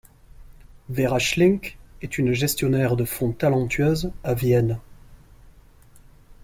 Vera 0.89 1.19
Schlink 1.19 1.77
est 2.01 2.17
une 2.17 2.31
gestionnaire 2.33 2.95
de 2.95 3.05
fonds 3.05 3.33
talentueuse 3.33 4.11
à 4.23 4.33
Vienne. 4.33 4.79